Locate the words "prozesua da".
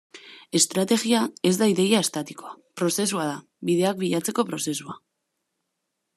2.81-3.37